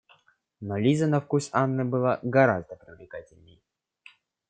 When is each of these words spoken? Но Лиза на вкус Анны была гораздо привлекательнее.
Но 0.61 0.73
Лиза 0.79 1.07
на 1.11 1.19
вкус 1.21 1.51
Анны 1.53 1.85
была 1.85 2.19
гораздо 2.23 2.75
привлекательнее. 2.75 3.59